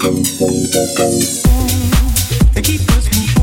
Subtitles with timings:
[0.00, 0.18] Thank
[2.68, 3.37] you.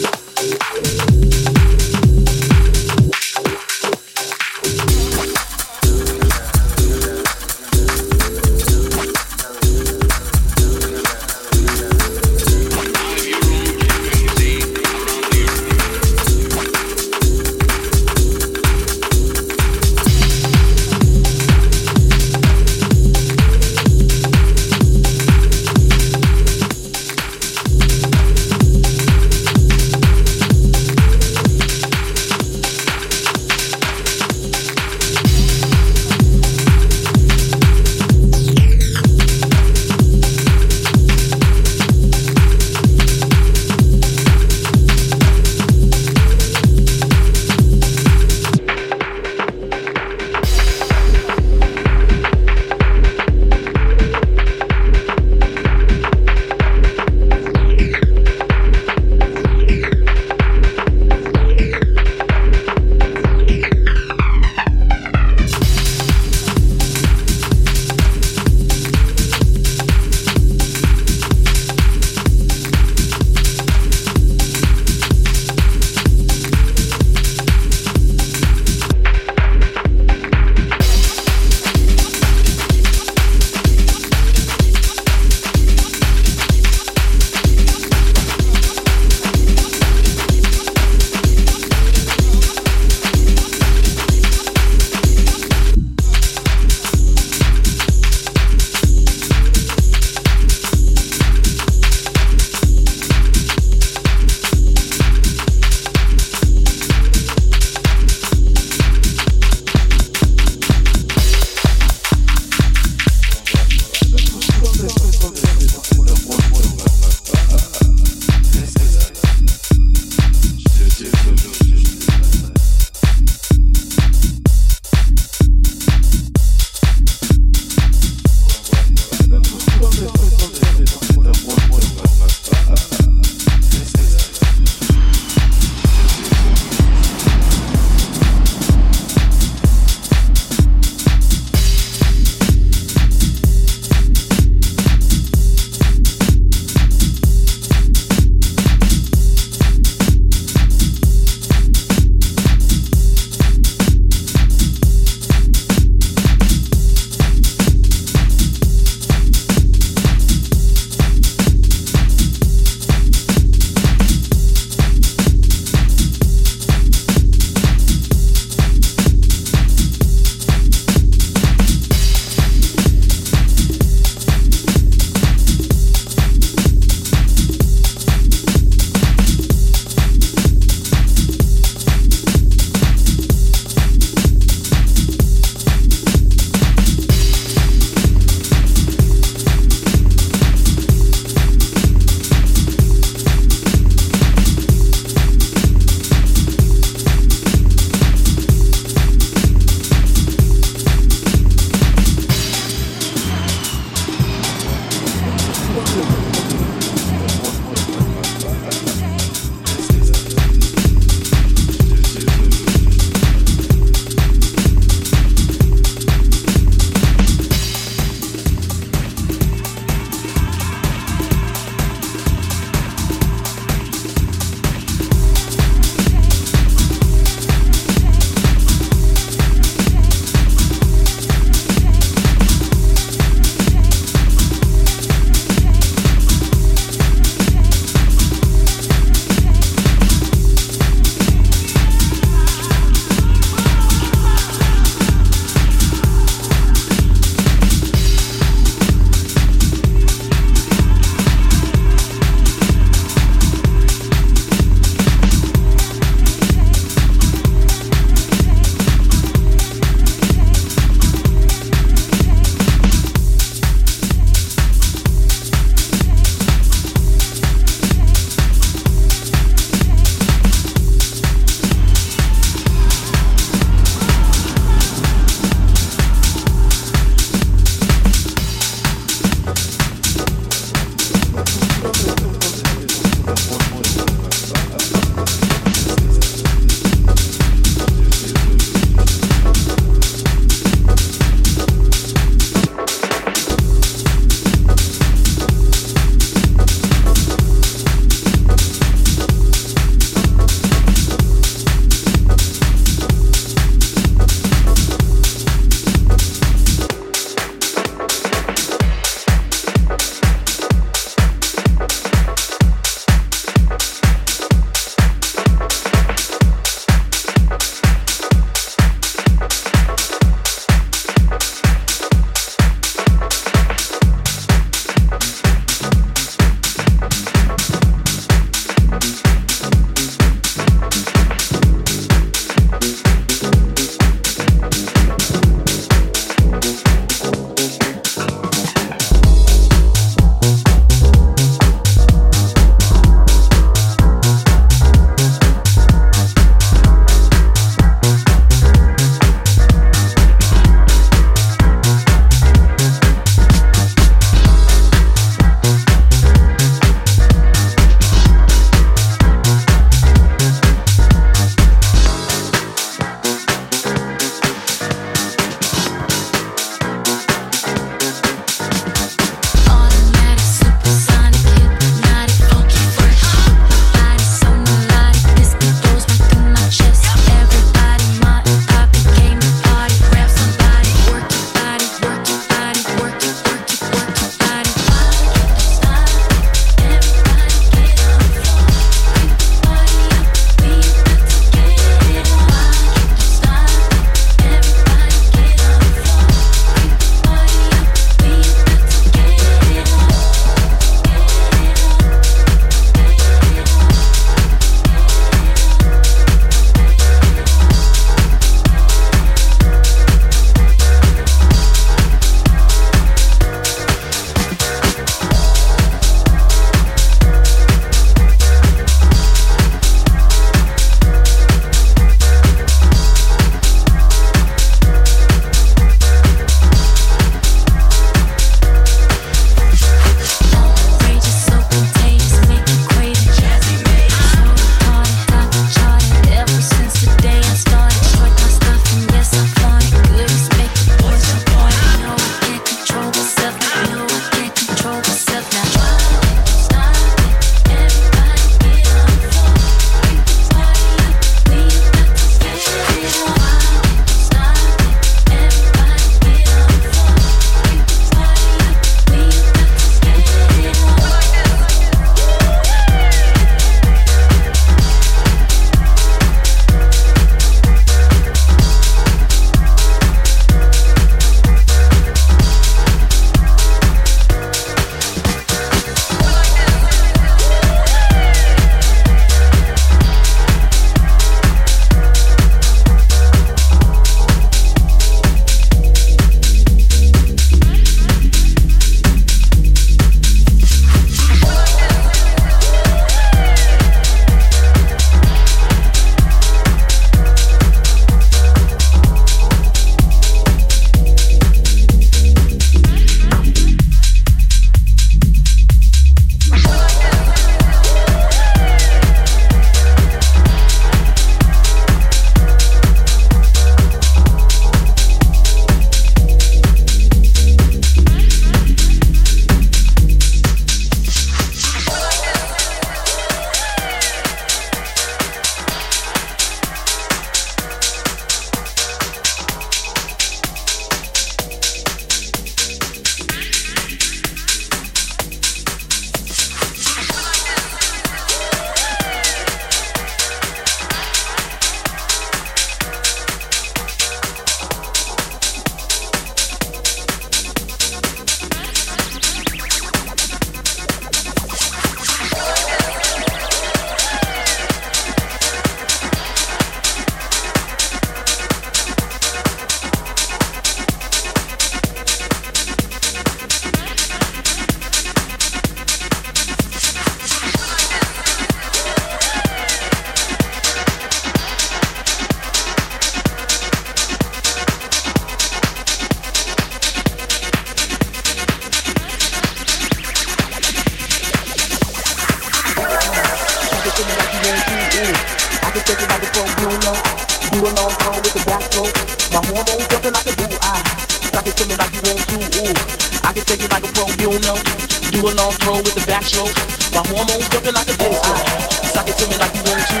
[598.06, 600.00] it to me like you want to.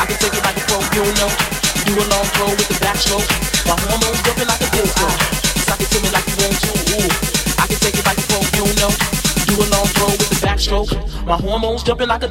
[0.00, 1.28] I can take it like a pro, you know.
[1.84, 3.28] Do a long throw with the backstroke.
[3.66, 5.06] My hormones jumping like a disco.
[5.68, 6.98] Like you want to.
[7.60, 8.92] I can take it like a pro, you know.
[9.44, 10.92] Do a long throw with the backstroke.
[11.26, 12.30] My hormones jumping like a.